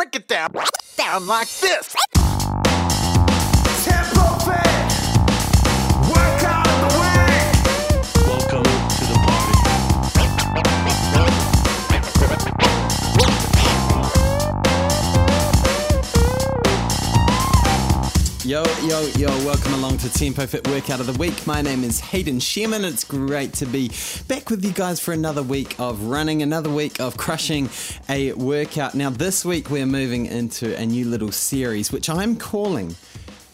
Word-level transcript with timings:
Break 0.00 0.16
it 0.16 0.28
down, 0.28 0.54
down 0.96 1.26
like 1.26 1.50
this. 1.60 1.94
Yo, 18.50 18.64
yo, 18.82 19.00
yo, 19.16 19.28
welcome 19.46 19.74
along 19.74 19.96
to 19.98 20.12
Tempo 20.12 20.44
Fit 20.44 20.66
Workout 20.66 20.98
of 20.98 21.06
the 21.06 21.12
Week. 21.12 21.46
My 21.46 21.62
name 21.62 21.84
is 21.84 22.00
Hayden 22.00 22.40
Shearman. 22.40 22.84
It's 22.84 23.04
great 23.04 23.52
to 23.52 23.64
be 23.64 23.92
back 24.26 24.50
with 24.50 24.64
you 24.64 24.72
guys 24.72 24.98
for 24.98 25.12
another 25.12 25.40
week 25.40 25.78
of 25.78 26.02
running, 26.02 26.42
another 26.42 26.68
week 26.68 26.98
of 26.98 27.16
crushing 27.16 27.70
a 28.08 28.32
workout. 28.32 28.96
Now, 28.96 29.08
this 29.08 29.44
week 29.44 29.70
we're 29.70 29.86
moving 29.86 30.26
into 30.26 30.76
a 30.76 30.84
new 30.84 31.04
little 31.04 31.30
series, 31.30 31.92
which 31.92 32.10
I'm 32.10 32.34
calling 32.34 32.96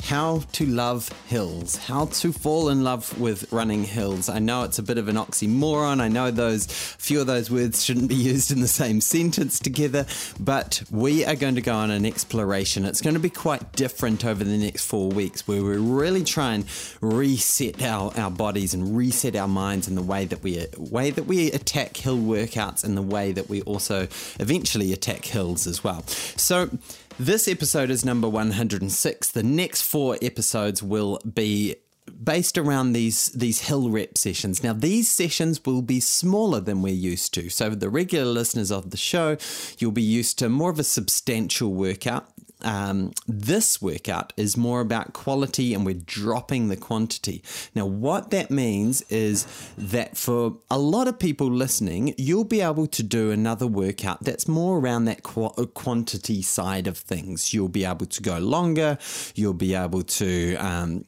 how 0.07 0.39
to 0.53 0.65
love 0.67 1.09
hills, 1.27 1.77
how 1.77 2.07
to 2.07 2.33
fall 2.33 2.69
in 2.69 2.85
love 2.85 3.19
with 3.19 3.53
running 3.53 3.83
hills. 3.83 4.29
I 4.29 4.39
know 4.39 4.63
it's 4.63 4.79
a 4.79 4.83
bit 4.83 4.99
of 4.99 5.09
an 5.09 5.17
oxymoron. 5.17 6.01
I 6.01 6.07
know 6.07 6.31
those 6.31 6.67
few 6.67 7.21
of 7.21 7.27
those 7.27 7.51
words 7.51 7.85
shouldn't 7.85 8.09
be 8.09 8.15
used 8.33 8.53
in 8.53 8.61
the 8.61 8.69
same 8.69 9.01
sentence 9.01 9.59
together, 9.59 10.07
but 10.39 10.81
we 10.93 11.25
are 11.25 11.35
going 11.35 11.57
to 11.57 11.61
go 11.61 11.75
on 11.75 11.91
an 11.91 12.07
exploration. 12.07 12.85
It's 12.85 13.01
going 13.01 13.15
to 13.15 13.21
be 13.21 13.31
quite 13.31 13.73
different 13.73 14.25
over 14.25 14.45
the 14.45 14.57
next 14.57 14.87
four 14.87 15.09
weeks, 15.09 15.49
where 15.49 15.63
we 15.63 15.77
really 15.77 16.23
try 16.23 16.55
and 16.55 16.67
reset 17.01 17.83
our, 17.83 18.13
our 18.17 18.31
bodies 18.31 18.75
and 18.75 18.97
reset 18.97 19.35
our 19.35 19.49
minds 19.49 19.89
in 19.89 19.97
the 19.97 20.03
way 20.03 20.25
that 20.25 20.41
we 20.41 20.65
way 20.79 21.11
that 21.11 21.25
we 21.25 21.51
attack 21.51 21.97
hill 21.97 22.19
workouts 22.19 22.85
and 22.85 22.97
the 22.97 23.03
way 23.03 23.33
that 23.33 23.49
we 23.49 23.61
also 23.63 24.03
eventually 24.39 24.93
attack 24.93 25.25
hills 25.25 25.67
as 25.67 25.83
well. 25.83 26.05
So 26.07 26.71
this 27.19 27.49
episode 27.49 27.91
is 27.91 28.05
number 28.05 28.29
106. 28.29 29.31
The 29.31 29.43
next 29.43 29.83
four 29.83 30.19
episodes 30.21 30.83
will 30.83 31.19
be 31.21 31.77
based 32.23 32.57
around 32.57 32.93
these 32.93 33.27
these 33.29 33.63
hill 33.63 33.91
rep 33.91 34.17
sessions. 34.17 34.63
Now 34.63 34.73
these 34.73 35.09
sessions 35.09 35.65
will 35.65 35.83
be 35.83 36.01
smaller 36.01 36.61
than 36.61 36.83
we're 36.83 36.95
used 36.95 37.35
to. 37.35 37.49
So 37.49 37.71
the 37.71 37.91
regular 37.91 38.31
listeners 38.31 38.71
of 38.71 38.91
the 38.91 38.97
show, 38.97 39.37
you'll 39.79 39.93
be 39.93 40.03
used 40.03 40.39
to 40.41 40.49
more 40.49 40.71
of 40.71 40.79
a 40.79 40.85
substantial 40.85 41.73
workout. 41.73 42.29
Um, 42.67 43.13
this 43.29 43.81
workout 43.81 44.33
is 44.37 44.57
more 44.57 44.81
about 44.81 45.13
quality 45.13 45.73
and 45.73 45.87
we're 45.87 45.95
dropping 45.95 46.67
the 46.67 46.77
quantity. 46.77 47.45
Now, 47.77 47.87
what 47.87 48.31
that 48.33 48.51
means 48.51 49.03
is 49.03 49.47
that 49.79 50.17
for 50.17 50.57
a 50.69 50.79
lot 50.79 51.07
of 51.07 51.17
people 51.17 51.47
listening, 51.47 52.13
you'll 52.19 52.45
be 52.45 52.61
able 52.61 52.89
to 52.89 53.05
do 53.05 53.31
another 53.31 53.69
workout 53.69 54.25
that's 54.25 54.49
more 54.49 54.79
around 54.79 55.05
that 55.05 55.23
qu- 55.23 55.67
quantity 55.75 56.43
side 56.43 56.89
of 56.89 56.99
things. 56.99 57.55
You'll 57.55 57.69
be 57.69 57.85
able 57.85 58.07
to 58.07 58.21
go 58.21 58.39
longer, 58.39 58.99
you'll 59.37 59.55
be 59.55 59.75
able 59.75 60.03
to. 60.03 60.57
Um, 60.57 61.05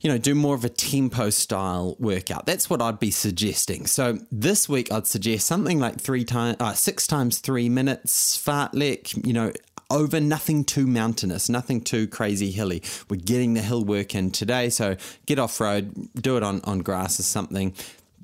you 0.00 0.08
know, 0.08 0.16
do 0.16 0.34
more 0.34 0.54
of 0.54 0.64
a 0.64 0.70
tempo 0.70 1.28
style 1.28 1.94
workout. 1.98 2.46
That's 2.46 2.70
what 2.70 2.80
I'd 2.80 2.98
be 2.98 3.10
suggesting. 3.10 3.86
So 3.86 4.18
this 4.32 4.66
week 4.66 4.90
I'd 4.90 5.06
suggest 5.06 5.46
something 5.46 5.78
like 5.78 6.00
three 6.00 6.24
times, 6.24 6.56
uh, 6.58 6.72
six 6.72 7.06
times 7.06 7.38
three 7.38 7.68
minutes 7.68 8.42
fartlek. 8.42 9.26
You 9.26 9.34
know, 9.34 9.52
over 9.90 10.20
nothing 10.20 10.64
too 10.64 10.86
mountainous, 10.86 11.48
nothing 11.48 11.80
too 11.80 12.06
crazy 12.06 12.50
hilly. 12.50 12.82
We're 13.08 13.16
getting 13.16 13.54
the 13.54 13.62
hill 13.62 13.84
work 13.84 14.14
in 14.14 14.30
today, 14.30 14.70
so 14.70 14.96
get 15.26 15.38
off 15.38 15.60
road, 15.60 16.08
do 16.14 16.36
it 16.36 16.42
on 16.42 16.60
on 16.64 16.80
grass 16.80 17.18
or 17.18 17.24
something 17.24 17.74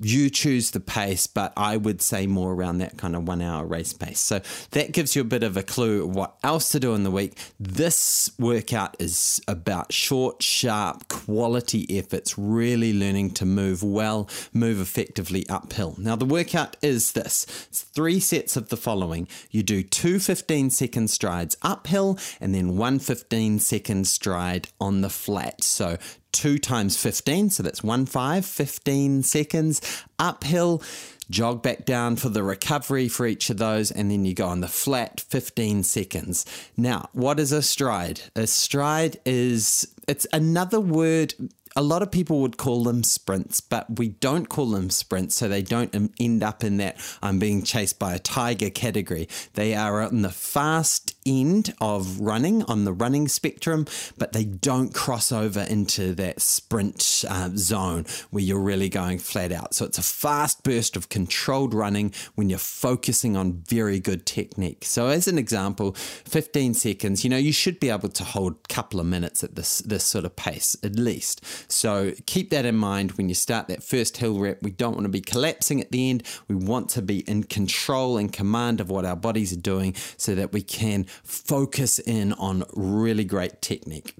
you 0.00 0.30
choose 0.30 0.70
the 0.70 0.80
pace, 0.80 1.26
but 1.26 1.52
I 1.56 1.76
would 1.76 2.02
say 2.02 2.26
more 2.26 2.52
around 2.52 2.78
that 2.78 2.98
kind 2.98 3.16
of 3.16 3.26
one 3.26 3.40
hour 3.40 3.64
race 3.64 3.92
pace. 3.92 4.20
So 4.20 4.40
that 4.72 4.92
gives 4.92 5.16
you 5.16 5.22
a 5.22 5.24
bit 5.24 5.42
of 5.42 5.56
a 5.56 5.62
clue 5.62 6.06
what 6.06 6.36
else 6.42 6.70
to 6.72 6.80
do 6.80 6.94
in 6.94 7.02
the 7.02 7.10
week. 7.10 7.38
This 7.58 8.30
workout 8.38 8.96
is 8.98 9.40
about 9.48 9.92
short, 9.92 10.42
sharp, 10.42 11.08
quality 11.08 11.98
efforts, 11.98 12.38
really 12.38 12.92
learning 12.92 13.30
to 13.34 13.46
move 13.46 13.82
well, 13.82 14.28
move 14.52 14.80
effectively 14.80 15.48
uphill. 15.48 15.94
Now, 15.98 16.16
the 16.16 16.24
workout 16.24 16.76
is 16.82 17.12
this 17.12 17.46
it's 17.68 17.82
three 17.82 18.20
sets 18.20 18.56
of 18.56 18.68
the 18.68 18.76
following 18.76 19.28
you 19.50 19.62
do 19.62 19.82
two 19.82 20.18
15 20.18 20.70
second 20.70 21.08
strides 21.10 21.56
uphill 21.62 22.18
and 22.40 22.54
then 22.54 22.76
one 22.76 22.98
15 22.98 23.58
second 23.58 24.06
stride 24.06 24.68
on 24.80 25.00
the 25.00 25.10
flat. 25.10 25.62
So 25.64 25.98
2 26.36 26.58
times 26.58 26.96
15, 26.96 27.50
so 27.50 27.62
that's 27.62 27.82
1 27.82 28.06
5, 28.06 28.44
15 28.44 29.22
seconds 29.22 30.04
uphill. 30.18 30.82
Jog 31.28 31.60
back 31.60 31.84
down 31.84 32.14
for 32.14 32.28
the 32.28 32.44
recovery 32.44 33.08
for 33.08 33.26
each 33.26 33.50
of 33.50 33.56
those, 33.56 33.90
and 33.90 34.10
then 34.10 34.24
you 34.24 34.32
go 34.32 34.46
on 34.46 34.60
the 34.60 34.68
flat 34.68 35.20
15 35.20 35.82
seconds. 35.82 36.46
Now, 36.76 37.08
what 37.12 37.40
is 37.40 37.50
a 37.50 37.62
stride? 37.62 38.20
A 38.36 38.46
stride 38.46 39.16
is 39.24 39.92
it's 40.06 40.26
another 40.32 40.78
word 40.78 41.34
a 41.76 41.82
lot 41.82 42.02
of 42.02 42.10
people 42.10 42.40
would 42.40 42.56
call 42.56 42.84
them 42.84 43.04
sprints, 43.04 43.60
but 43.60 43.98
we 43.98 44.08
don't 44.08 44.48
call 44.48 44.70
them 44.70 44.88
sprints, 44.88 45.34
so 45.34 45.46
they 45.46 45.60
don't 45.60 46.10
end 46.18 46.42
up 46.42 46.64
in 46.64 46.78
that 46.78 46.96
I'm 47.22 47.38
being 47.38 47.62
chased 47.62 47.98
by 47.98 48.14
a 48.14 48.18
tiger 48.18 48.70
category. 48.70 49.28
They 49.52 49.74
are 49.74 50.00
on 50.00 50.22
the 50.22 50.30
fast 50.30 51.15
end 51.26 51.74
of 51.80 52.20
running, 52.20 52.62
on 52.62 52.84
the 52.84 52.92
running 52.92 53.28
spectrum, 53.28 53.86
but 54.16 54.32
they 54.32 54.44
don't 54.44 54.94
cross 54.94 55.32
over 55.32 55.60
into 55.60 56.14
that 56.14 56.40
sprint 56.40 57.24
uh, 57.28 57.50
zone 57.56 58.06
where 58.30 58.42
you're 58.42 58.58
really 58.58 58.88
going 58.88 59.18
flat 59.18 59.52
out. 59.52 59.74
So 59.74 59.84
it's 59.84 59.98
a 59.98 60.02
fast 60.02 60.62
burst 60.62 60.96
of 60.96 61.08
controlled 61.08 61.74
running 61.74 62.14
when 62.34 62.48
you're 62.48 62.58
focusing 62.58 63.36
on 63.36 63.64
very 63.68 64.00
good 64.00 64.24
technique. 64.24 64.84
So, 64.84 65.08
as 65.08 65.28
an 65.28 65.38
example, 65.38 65.92
15 65.92 66.74
seconds, 66.74 67.24
you 67.24 67.30
know, 67.30 67.36
you 67.36 67.52
should 67.52 67.80
be 67.80 67.90
able 67.90 68.08
to 68.10 68.24
hold 68.24 68.54
a 68.54 68.72
couple 68.72 69.00
of 69.00 69.06
minutes 69.06 69.42
at 69.42 69.56
this, 69.56 69.78
this 69.80 70.04
sort 70.04 70.24
of 70.24 70.36
pace 70.36 70.76
at 70.82 70.96
least. 70.96 71.44
So 71.70 72.12
keep 72.26 72.50
that 72.50 72.64
in 72.64 72.76
mind 72.76 73.12
when 73.12 73.28
you 73.28 73.34
start 73.34 73.68
that 73.68 73.82
first 73.82 74.16
hill 74.18 74.38
rep. 74.38 74.62
We 74.62 74.70
don't 74.70 74.94
want 74.94 75.04
to 75.04 75.10
be 75.10 75.20
collapsing 75.20 75.80
at 75.80 75.90
the 75.90 76.10
end. 76.10 76.22
We 76.48 76.54
want 76.54 76.88
to 76.90 77.02
be 77.02 77.20
in 77.20 77.44
control 77.44 78.16
and 78.16 78.32
command 78.32 78.80
of 78.80 78.90
what 78.90 79.04
our 79.04 79.16
bodies 79.16 79.52
are 79.52 79.60
doing 79.60 79.94
so 80.16 80.34
that 80.34 80.52
we 80.52 80.62
can 80.62 81.06
focus 81.22 81.98
in 81.98 82.32
on 82.34 82.64
really 82.74 83.24
great 83.24 83.60
technique. 83.62 84.14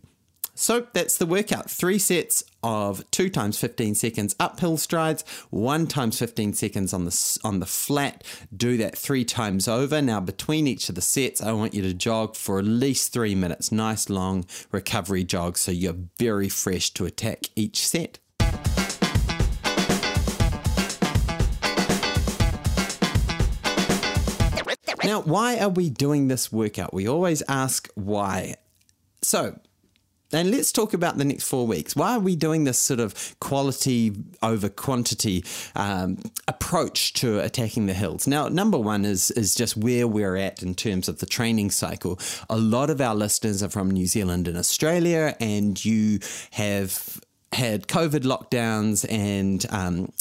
So 0.59 0.87
that's 0.95 1.19
the 1.19 1.27
workout. 1.27 1.71
Three 1.71 1.99
sets 1.99 2.43
of 2.63 3.09
two 3.11 3.29
times 3.29 3.59
15 3.61 3.95
seconds 3.95 4.35
uphill 4.41 4.79
strides, 4.79 5.23
one 5.51 5.87
times 5.87 6.19
15 6.19 6.55
seconds 6.55 6.95
on 6.95 7.05
the 7.05 7.39
on 7.45 7.61
the 7.61 7.67
flat. 7.67 8.25
Do 8.57 8.79
that 8.79 8.97
three 8.97 9.25
times 9.25 9.69
over. 9.69 10.01
Now 10.01 10.21
between 10.21 10.67
each 10.67 10.89
of 10.89 10.95
the 10.95 11.03
sets, 11.03 11.43
I 11.43 11.53
want 11.53 11.75
you 11.75 11.83
to 11.83 11.93
jog 11.93 12.37
for 12.37 12.59
at 12.59 12.65
least 12.65 13.13
three 13.13 13.35
minutes. 13.35 13.71
Nice 13.71 14.09
long 14.09 14.47
recovery 14.73 15.25
jog, 15.25 15.59
so 15.59 15.71
you're 15.71 15.97
very 16.19 16.49
fresh 16.49 16.89
to 16.93 17.05
attack 17.05 17.51
each 17.55 17.87
set. 17.87 18.19
Now, 25.07 25.21
why 25.21 25.59
are 25.59 25.69
we 25.69 25.89
doing 25.89 26.27
this 26.27 26.51
workout? 26.51 26.93
We 26.93 27.07
always 27.07 27.41
ask 27.49 27.89
why. 27.95 28.57
So, 29.23 29.57
and 30.33 30.51
let's 30.51 30.73
talk 30.73 30.95
about 30.95 31.17
the 31.17 31.25
next 31.25 31.45
four 31.45 31.65
weeks. 31.65 31.95
Why 31.95 32.17
are 32.17 32.19
we 32.19 32.35
doing 32.35 32.65
this 32.65 32.81
sort 32.81 32.99
of 32.99 33.39
quality 33.39 34.17
over 34.43 34.69
quantity 34.69 35.45
um, 35.77 36.19
approach 36.49 37.13
to 37.15 37.39
attacking 37.39 37.87
the 37.87 37.95
hills? 37.95 38.27
Now, 38.27 38.49
number 38.49 38.79
one 38.79 39.05
is 39.05 39.31
is 39.31 39.55
just 39.55 39.77
where 39.77 40.09
we're 40.09 40.37
at 40.37 40.61
in 40.61 40.75
terms 40.75 41.09
of 41.09 41.21
the 41.21 41.27
training 41.27 41.71
cycle. 41.71 42.19
A 42.51 42.57
lot 42.57 42.91
of 42.91 43.01
our 43.01 43.15
listeners 43.15 43.63
are 43.63 43.69
from 43.69 43.93
New 43.93 44.07
Zealand 44.07 44.49
and 44.49 44.59
Australia, 44.59 45.37
and 45.39 45.83
you 45.85 46.19
have 46.51 47.21
had 47.53 47.87
COVID 47.87 48.25
lockdowns 48.25 49.07
and 49.09 49.65
um, 49.71 50.13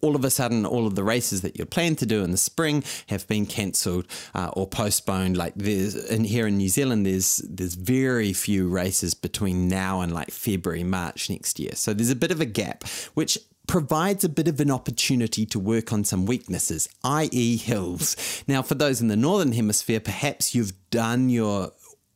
all 0.00 0.16
of 0.16 0.24
a 0.24 0.30
sudden, 0.30 0.64
all 0.66 0.86
of 0.86 0.94
the 0.94 1.04
races 1.04 1.42
that 1.42 1.58
you 1.58 1.64
planned 1.64 1.98
to 1.98 2.06
do 2.06 2.22
in 2.22 2.30
the 2.30 2.36
spring 2.36 2.82
have 3.08 3.26
been 3.28 3.46
cancelled 3.46 4.06
uh, 4.34 4.50
or 4.54 4.66
postponed. 4.66 5.36
Like 5.36 5.54
there's, 5.54 5.94
and 5.94 6.26
here 6.26 6.46
in 6.46 6.56
New 6.56 6.68
Zealand, 6.68 7.06
there's 7.06 7.36
there's 7.48 7.74
very 7.74 8.32
few 8.32 8.68
races 8.68 9.14
between 9.14 9.68
now 9.68 10.00
and 10.00 10.12
like 10.12 10.30
February, 10.30 10.84
March 10.84 11.30
next 11.30 11.58
year. 11.58 11.72
So 11.74 11.92
there's 11.92 12.10
a 12.10 12.16
bit 12.16 12.30
of 12.30 12.40
a 12.40 12.46
gap, 12.46 12.84
which 13.14 13.38
provides 13.66 14.24
a 14.24 14.28
bit 14.28 14.48
of 14.48 14.58
an 14.58 14.70
opportunity 14.70 15.46
to 15.46 15.56
work 15.58 15.92
on 15.92 16.02
some 16.02 16.26
weaknesses, 16.26 16.88
i.e., 17.04 17.56
hills. 17.56 18.42
Now, 18.48 18.62
for 18.62 18.74
those 18.74 19.00
in 19.00 19.06
the 19.06 19.16
northern 19.16 19.52
hemisphere, 19.52 20.00
perhaps 20.00 20.56
you've 20.56 20.72
done 20.90 21.28
your 21.28 21.70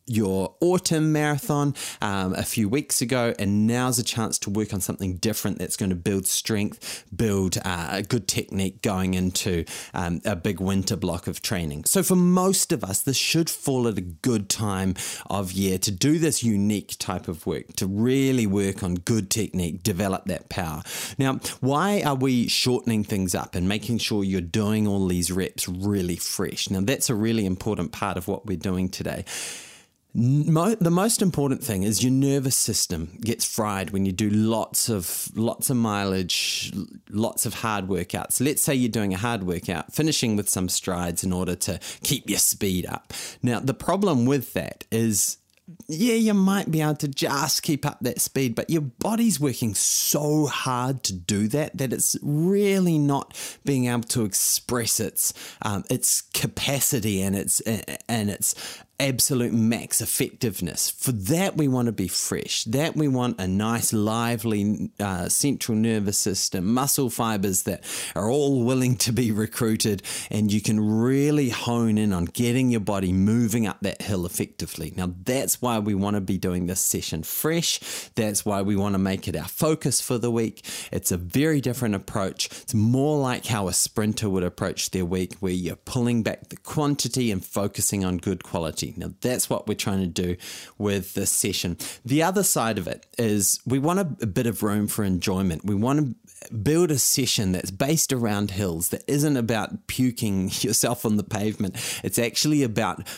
your 0.07 0.55
autumn 0.61 1.13
marathon 1.13 1.75
um, 2.03 2.35
a 2.35 2.43
few 2.43 2.69
weeks 2.69 3.01
ago, 3.01 3.35
and 3.39 3.67
now's 3.67 3.99
a 3.99 4.05
chance 4.05 4.39
to 4.41 4.51
work 4.51 4.75
on 4.75 4.81
something 4.81 5.17
different 5.17 5.59
that's 5.59 5.77
going 5.77 5.91
to 5.91 5.97
build 5.97 6.27
strength, 6.27 7.05
build 7.15 7.59
uh, 7.65 7.89
a 7.91 8.03
good 8.03 8.29
technique 8.29 8.83
going 8.83 9.15
into 9.15 9.65
um, 9.95 10.21
a 10.25 10.37
big 10.37 10.61
winter 10.61 10.97
block 10.97 11.27
of 11.27 11.43
training. 11.43 11.85
So, 11.85 12.03
for 12.03 12.17
most 12.17 12.73
of 12.73 12.85
us, 12.85 13.03
this 13.03 13.17
should 13.17 13.49
fall 13.49 13.89
at 13.89 13.99
a 13.99 14.03
good 14.03 14.49
time 14.49 14.95
of 15.31 15.53
year 15.53 15.79
to 15.79 15.91
do 15.91 16.19
this 16.19 16.43
unique 16.43 16.97
type 16.99 17.29
of 17.29 17.47
work, 17.47 17.75
to 17.77 17.87
really 17.87 18.47
work 18.47 18.83
on 18.83 18.97
good 18.97 19.31
technique, 19.31 19.83
develop 19.83 20.27
that 20.27 20.49
power. 20.49 20.83
Now, 21.19 21.41
why 21.61 22.03
are 22.03 22.15
we 22.15 22.49
shortening 22.49 23.05
things 23.05 23.35
up 23.35 23.55
and 23.55 23.69
making 23.69 23.99
sure 23.99 24.25
you're 24.25 24.41
doing 24.41 24.87
all 24.87 25.07
these 25.09 25.31
reps 25.33 25.69
really 25.69 26.17
fresh? 26.17 26.69
Now, 26.71 26.81
that's 26.81 27.09
a 27.09 27.15
really 27.15 27.47
important 27.47 27.93
part 27.93 28.17
of 28.17 28.29
what 28.29 28.47
we're 28.47 28.57
doing 28.57 28.89
today. 28.89 29.25
Mo- 30.17 30.77
the 30.77 30.93
most 30.93 31.23
important 31.23 31.65
thing 31.65 31.83
is 31.83 32.05
your 32.05 32.13
nervous 32.13 32.57
system 32.57 33.19
gets 33.21 33.45
fried 33.45 33.91
when 33.91 34.07
you 34.07 34.13
do 34.13 34.31
lots 34.31 34.89
of 34.89 35.29
lots 35.35 35.71
of 35.71 35.77
mileage, 35.77 36.73
lots 37.11 37.47
of 37.47 37.55
hard 37.55 37.89
workouts. 37.89 38.41
Let's 38.41 38.63
say 38.63 38.77
you're 38.77 38.89
doing 38.89 39.13
a 39.13 39.17
hard 39.19 39.43
workout, 39.43 39.93
finishing 39.93 40.37
with 40.37 40.49
some 40.49 40.69
strides 40.69 41.25
in 41.25 41.33
order 41.33 41.57
to 41.57 41.81
keep 42.05 42.31
your 42.31 42.39
speed 42.39 42.87
up. 42.87 43.13
Now, 43.43 43.59
the 43.59 43.75
problem 43.75 44.25
with 44.25 44.53
that 44.53 44.85
is 44.93 45.39
yeah, 45.89 46.15
you 46.15 46.35
might 46.35 46.71
be 46.71 46.83
able 46.83 46.97
to 46.97 47.09
just 47.09 47.63
keep 47.63 47.87
up 47.87 47.99
that 48.03 48.21
speed, 48.21 48.55
but 48.55 48.69
your 48.69 48.83
body's 48.83 49.41
working 49.41 49.75
so 49.75 50.47
hard 50.47 51.03
to 51.05 51.15
do 51.15 51.49
that 51.49 51.77
that 51.79 51.93
it's 51.93 52.17
really 52.23 52.99
not 52.99 53.35
being 53.65 53.87
able 53.87 54.03
to 54.03 54.25
express 54.25 55.01
its 55.01 55.33
um, 55.63 55.85
its 55.89 56.21
capacity 56.21 57.23
and 57.23 57.35
its 57.35 57.61
and 57.61 58.31
its 58.31 58.55
absolute 59.01 59.53
max 59.53 60.01
effectiveness. 60.01 60.91
For 60.91 61.13
that, 61.13 61.57
we 61.57 61.69
want 61.69 61.87
to 61.87 61.93
be 61.93 62.09
fresh. 62.09 62.65
That 62.65 62.97
we 62.97 63.09
want 63.09 63.41
a 63.41 63.49
nice, 63.49 63.93
lively 63.93 64.91
uh, 65.01 65.29
central 65.29 65.77
nervous 65.77 66.19
system, 66.19 66.73
muscle 66.73 67.11
fibers 67.11 67.65
that 67.65 67.83
are 68.15 68.31
all 68.31 68.65
willing 68.65 68.97
to 68.99 69.13
be 69.13 69.33
recruited, 69.33 70.03
and 70.31 70.53
you 70.53 70.61
can 70.61 70.79
really 70.81 71.49
hone 71.49 71.99
in 71.99 72.13
on 72.13 72.27
getting 72.27 72.71
your 72.71 72.81
body 72.81 73.13
moving 73.13 73.67
up 73.67 73.79
that 73.81 74.03
hill 74.03 74.27
effectively. 74.27 74.93
Now, 74.97 75.13
that's 75.25 75.61
why 75.61 75.79
we 75.79 75.95
want 75.95 76.15
to 76.15 76.21
be 76.21 76.39
doing 76.39 76.67
this 76.67 76.81
session 76.81 77.23
fresh. 77.23 77.81
That's 78.15 78.45
why 78.45 78.63
we 78.63 78.77
want 78.77 78.95
to 78.95 78.99
make 78.99 79.27
it 79.27 79.37
our 79.37 79.49
focus 79.49 80.01
for 80.01 80.19
the 80.19 80.31
week. 80.31 80.65
It's 80.93 81.11
a 81.11 81.17
very 81.17 81.61
different 81.61 81.95
approach. 81.95 82.47
It's 82.47 82.75
more 82.75 83.19
like 83.19 83.47
how 83.47 83.69
a 83.69 83.73
sprinter 83.73 84.29
would 84.29 84.45
approach 84.45 84.91
their 84.91 85.05
week, 85.05 85.35
where 85.41 85.53
you're 85.53 85.77
pulling 85.77 86.23
back 86.23 86.49
the 86.49 86.57
quantity 86.57 87.31
and 87.31 87.45
focusing 87.45 88.05
on 88.05 88.19
good 88.19 88.45
quality. 88.45 88.84
Now, 88.97 89.13
that's 89.21 89.49
what 89.49 89.67
we're 89.67 89.75
trying 89.75 90.01
to 90.01 90.07
do 90.07 90.37
with 90.77 91.15
this 91.15 91.31
session. 91.31 91.79
The 92.05 92.23
other 92.23 92.43
side 92.43 92.77
of 92.79 92.87
it 92.87 93.07
is 93.17 93.61
we 93.65 93.79
want 93.79 94.01
a, 94.01 94.09
a 94.23 94.27
bit 94.27 94.47
of 94.47 94.63
room 94.63 94.89
for 94.89 95.05
enjoyment. 95.05 95.65
We 95.65 95.75
want 95.75 96.01
to 96.01 96.55
build 96.55 96.91
a 96.91 96.99
session 96.99 97.53
that's 97.53 97.71
based 97.71 98.13
around 98.13 98.51
hills 98.51 98.91
that 98.91 99.03
isn't 99.07 99.37
about 99.37 99.87
puking 99.87 100.49
yourself 100.61 101.05
on 101.07 101.17
the 101.17 101.25
pavement. 101.25 101.77
It's 102.03 102.19
actually 102.19 102.63
about 102.63 103.09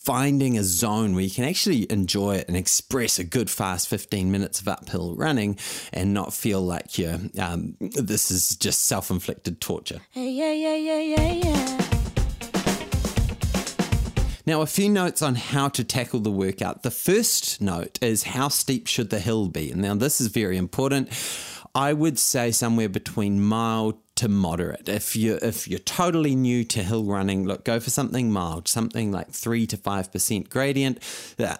finding 0.00 0.56
a 0.56 0.64
zone 0.64 1.14
where 1.14 1.22
you 1.24 1.30
can 1.30 1.44
actually 1.44 1.90
enjoy 1.92 2.36
it 2.36 2.48
and 2.48 2.56
express 2.56 3.18
a 3.18 3.24
good 3.24 3.50
fast 3.50 3.86
15 3.88 4.30
minutes 4.30 4.58
of 4.58 4.66
uphill 4.66 5.14
running 5.14 5.58
and 5.92 6.14
not 6.14 6.32
feel 6.32 6.62
like 6.62 6.96
you're 6.96 7.18
um, 7.38 7.76
this 7.80 8.30
is 8.30 8.56
just 8.56 8.86
self-inflicted 8.86 9.60
torture 9.60 10.00
Hey, 10.10 10.30
yeah, 10.30 10.52
yeah, 10.52 10.74
yeah, 10.74 11.00
yeah, 11.00 11.32
yeah. 11.32 11.89
Now, 14.46 14.62
a 14.62 14.66
few 14.66 14.88
notes 14.88 15.22
on 15.22 15.34
how 15.34 15.68
to 15.68 15.84
tackle 15.84 16.20
the 16.20 16.30
workout. 16.30 16.82
The 16.82 16.90
first 16.90 17.60
note 17.60 17.98
is 18.02 18.22
how 18.24 18.48
steep 18.48 18.86
should 18.86 19.10
the 19.10 19.20
hill 19.20 19.48
be? 19.48 19.70
And 19.70 19.82
now, 19.82 19.94
this 19.94 20.20
is 20.20 20.28
very 20.28 20.56
important. 20.56 21.10
I 21.74 21.92
would 21.92 22.18
say 22.18 22.50
somewhere 22.50 22.88
between 22.88 23.40
mild 23.40 23.98
to 24.20 24.28
moderate. 24.28 24.86
If 24.86 25.16
you 25.16 25.38
if 25.40 25.66
you're 25.66 25.78
totally 25.78 26.34
new 26.34 26.62
to 26.64 26.82
hill 26.82 27.04
running, 27.04 27.46
look, 27.46 27.64
go 27.64 27.80
for 27.80 27.88
something 27.88 28.30
mild, 28.30 28.68
something 28.68 29.10
like 29.10 29.30
three 29.30 29.66
to 29.68 29.78
five 29.78 30.12
percent 30.12 30.50
gradient. 30.50 30.98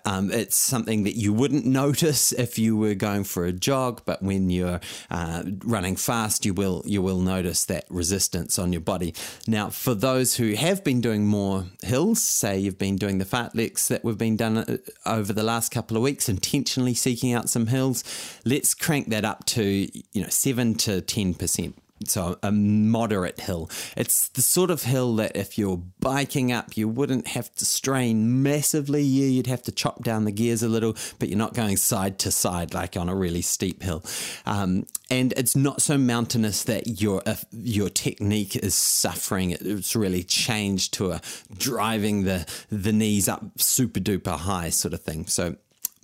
Um, 0.05 0.31
it's 0.31 0.59
something 0.59 1.05
that 1.05 1.17
you 1.17 1.33
wouldn't 1.33 1.65
notice 1.65 2.33
if 2.33 2.59
you 2.59 2.77
were 2.77 2.95
going 2.95 3.25
for 3.25 3.47
a 3.47 3.53
jog, 3.53 4.03
but 4.05 4.23
when 4.23 4.51
you're 4.51 4.81
uh, 5.11 5.43
running 5.65 5.97
fast, 5.97 6.45
you 6.45 6.53
will 6.53 6.83
you 6.85 7.01
will 7.01 7.21
notice 7.21 7.65
that 7.65 7.87
resistance 7.89 8.59
on 8.59 8.75
your 8.75 8.83
body. 8.83 9.15
Now, 9.47 9.71
for 9.71 9.95
those 9.95 10.37
who 10.37 10.53
have 10.53 10.85
been 10.85 11.01
doing 11.01 11.27
more 11.27 11.65
hills, 11.83 12.23
say 12.23 12.59
you've 12.59 12.79
been 12.79 12.97
doing 12.97 13.17
the 13.17 13.25
fartleks 13.25 13.89
that 13.89 14.05
we've 14.05 14.19
been 14.19 14.37
done 14.37 14.59
uh, 14.59 14.77
over 15.07 15.33
the 15.33 15.43
last 15.43 15.73
couple 15.73 15.97
of 15.97 16.03
weeks, 16.03 16.29
intentionally 16.29 16.93
seeking 16.93 17.33
out 17.33 17.49
some 17.49 17.69
hills, 17.69 18.05
let's 18.45 18.75
crank 18.75 19.09
that 19.09 19.25
up 19.25 19.47
to 19.47 19.65
you 20.13 20.21
know 20.23 20.29
seven 20.29 20.75
to 20.75 21.01
ten 21.01 21.33
percent 21.33 21.75
so 22.05 22.39
a 22.43 22.51
moderate 22.53 23.41
hill. 23.41 23.71
It's 23.97 24.29
the 24.29 24.43
sort 24.43 24.71
of 24.71 24.83
hill 24.83 25.17
that 25.17 25.37
if 25.37 25.59
you're 25.59 25.83
biking 26.01 26.53
up, 26.53 26.77
you 26.77 26.89
wouldn't 26.89 27.29
have 27.29 27.55
to 27.57 27.65
strain 27.65 28.43
massively. 28.43 29.03
Yeah, 29.03 29.27
you'd 29.27 29.47
have 29.47 29.63
to 29.65 29.73
chop 29.73 30.03
down 30.03 30.25
the 30.25 30.33
gears 30.33 30.63
a 30.63 30.69
little, 30.69 30.97
but 31.19 31.29
you're 31.29 31.39
not 31.39 31.55
going 31.55 31.77
side 31.77 32.19
to 32.21 32.31
side 32.31 32.75
like 32.75 32.97
on 32.97 33.09
a 33.09 33.15
really 33.15 33.43
steep 33.43 33.83
hill. 33.83 34.05
Um, 34.47 34.87
and 35.11 35.33
it's 35.37 35.57
not 35.57 35.83
so 35.83 35.99
mountainous 35.99 36.65
that 36.65 37.01
your 37.01 37.23
uh, 37.27 37.37
your 37.53 37.89
technique 37.89 38.57
is 38.57 38.75
suffering. 38.75 39.51
It's 39.51 39.97
really 39.97 40.23
changed 40.23 40.95
to 40.95 41.13
a 41.13 41.21
driving 41.57 42.25
the 42.25 42.47
the 42.71 42.93
knees 42.93 43.29
up 43.29 43.61
super 43.61 44.01
duper 44.01 44.39
high 44.39 44.71
sort 44.71 44.95
of 44.95 45.03
thing. 45.03 45.27
So 45.27 45.57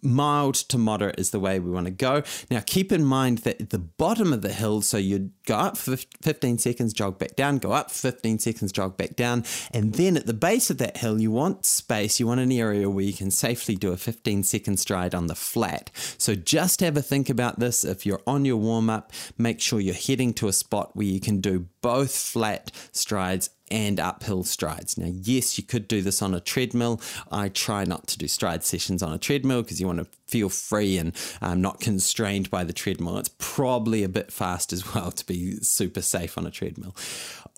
mild 0.03 0.55
to 0.55 0.79
moderate 0.79 1.19
is 1.19 1.31
the 1.31 1.41
way 1.41 1.59
we 1.59 1.71
want 1.71 1.87
to 1.87 1.91
go. 1.91 2.23
Now, 2.51 2.61
keep 2.65 2.93
in 2.93 3.05
mind 3.05 3.39
that 3.39 3.61
at 3.61 3.71
the 3.71 3.79
bottom 3.79 4.33
of 4.33 4.43
the 4.43 4.53
hill, 4.53 4.83
so 4.83 4.97
you 4.97 5.31
go 5.47 5.57
up 5.57 5.77
for 5.77 5.97
15 5.97 6.59
seconds, 6.59 6.93
jog 6.93 7.19
back 7.19 7.37
down, 7.37 7.59
go 7.59 7.73
up 7.73 7.91
15 7.91 8.39
seconds, 8.39 8.73
jog 8.73 8.97
back 8.97 9.17
down. 9.17 9.45
And 9.73 9.95
then 9.95 10.17
at 10.17 10.27
the 10.27 10.35
base 10.35 10.71
of 10.71 10.79
that 10.79 10.99
hill, 10.99 11.21
you 11.21 11.31
want 11.31 11.65
space, 11.65 12.21
you 12.21 12.27
want 12.27 12.41
an 12.41 12.53
area 12.53 12.89
where 12.89 13.05
you 13.05 13.13
can 13.13 13.31
safely 13.31 13.75
do 13.75 13.93
a 13.93 13.97
15 13.97 14.43
second 14.43 14.79
stride 14.79 15.15
on 15.15 15.27
the 15.27 15.35
flat. 15.35 15.91
So 16.19 16.35
just 16.35 16.81
have 16.81 16.97
a 16.97 17.03
think 17.03 17.29
about 17.31 17.59
this. 17.59 17.85
If 17.85 18.07
you're 18.07 18.23
on 18.27 18.45
your 18.45 18.57
warm 18.59 18.91
up, 18.91 19.13
make 19.39 19.61
sure 19.61 19.81
you're 19.81 19.95
heading 19.95 20.35
to 20.35 20.49
a 20.49 20.53
spot 20.53 20.95
where 20.95 21.07
you 21.07 21.21
can 21.21 21.41
do 21.41 21.67
both 21.81 22.15
flat 22.15 22.71
strides 22.93 23.51
and 23.71 23.99
uphill 23.99 24.45
strides. 24.45 24.97
Now, 24.97 25.11
yes, 25.13 25.59
you 25.59 25.65
could 25.65 25.89
do 25.89 26.03
this 26.03 26.23
on 26.23 26.35
a 26.35 26.41
treadmill. 26.41 27.01
I 27.31 27.49
try 27.49 27.85
not 27.85 28.07
to 28.09 28.19
do 28.19 28.29
stride 28.29 28.65
sessions 28.65 29.03
on 29.03 29.13
a 29.13 29.19
treadmill 29.19 29.63
because 29.63 29.81
you 29.81 29.87
want 29.87 29.99
to 29.99 30.07
feel 30.27 30.49
free 30.49 30.99
and 30.99 31.13
um, 31.41 31.61
not 31.61 31.81
constrained 31.81 32.51
by 32.51 32.65
the 32.65 32.73
treadmill. 32.73 33.19
It's 33.19 33.31
probably 33.39 34.03
a 34.03 34.09
bit 34.09 34.33
fast 34.33 34.73
as 34.73 34.95
well 34.95 35.11
to 35.11 35.27
be 35.27 35.57
super 35.57 36.03
safe 36.03 36.37
on 36.39 36.47
a 36.47 36.51
treadmill. 36.51 36.95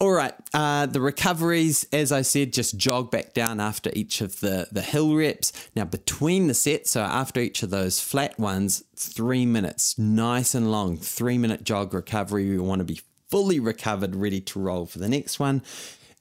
All 0.00 0.12
right, 0.12 0.34
uh, 0.54 0.86
the 0.86 1.00
recoveries, 1.00 1.84
as 1.92 2.12
I 2.12 2.22
said, 2.22 2.52
just 2.52 2.76
jog 2.76 3.10
back 3.10 3.34
down 3.34 3.58
after 3.58 3.90
each 3.94 4.20
of 4.20 4.38
the, 4.38 4.68
the 4.70 4.82
hill 4.82 5.16
reps. 5.16 5.52
Now, 5.74 5.86
between 5.86 6.46
the 6.46 6.54
sets, 6.54 6.92
so 6.92 7.02
after 7.02 7.40
each 7.40 7.64
of 7.64 7.70
those 7.70 7.98
flat 7.98 8.38
ones, 8.38 8.84
three 8.94 9.44
minutes, 9.44 9.98
nice 9.98 10.54
and 10.54 10.70
long, 10.70 10.98
three 10.98 11.36
minute 11.36 11.64
jog 11.64 11.92
recovery. 11.92 12.48
We 12.48 12.58
want 12.58 12.78
to 12.78 12.84
be 12.84 13.00
fully 13.28 13.58
recovered, 13.60 14.14
ready 14.14 14.40
to 14.40 14.60
roll 14.60 14.86
for 14.86 14.98
the 14.98 15.08
next 15.08 15.38
one 15.38 15.62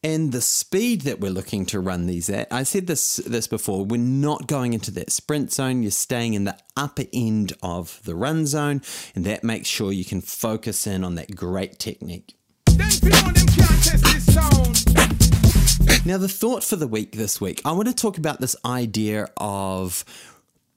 and 0.03 0.31
the 0.31 0.41
speed 0.41 1.01
that 1.01 1.19
we're 1.19 1.31
looking 1.31 1.65
to 1.67 1.79
run 1.79 2.05
these 2.05 2.29
at. 2.29 2.47
I 2.51 2.63
said 2.63 2.88
this 2.88 3.17
this 3.17 3.47
before. 3.47 3.85
We're 3.85 3.97
not 3.97 4.47
going 4.47 4.73
into 4.73 4.91
that 4.91 5.11
sprint 5.11 5.51
zone. 5.51 5.81
You're 5.81 5.91
staying 5.91 6.33
in 6.33 6.43
the 6.43 6.57
upper 6.75 7.05
end 7.13 7.53
of 7.62 8.01
the 8.03 8.15
run 8.15 8.45
zone, 8.45 8.81
and 9.15 9.25
that 9.25 9.43
makes 9.43 9.67
sure 9.67 9.91
you 9.91 10.05
can 10.05 10.22
focus 10.22 10.88
in 10.88 11.03
on 11.03 11.15
that 11.15 11.36
great 11.36 11.79
technique. 11.79 12.36
Them 12.65 12.89
fi 12.89 13.10
know 13.10 13.31
them 13.31 13.48
can't 13.48 13.83
test 13.83 14.03
this 14.03 14.33
sound. 14.33 16.05
Now, 16.05 16.17
the 16.17 16.29
thought 16.29 16.63
for 16.63 16.77
the 16.77 16.88
week 16.88 17.13
this 17.13 17.41
week, 17.41 17.62
I 17.65 17.74
want 17.74 17.88
to 17.89 17.93
talk 17.93 18.17
about 18.17 18.39
this 18.39 18.55
idea 18.63 19.27
of 19.36 20.05